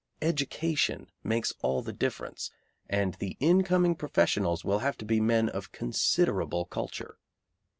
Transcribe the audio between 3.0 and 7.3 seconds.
the incoming professionals will have to be men of considerable culture.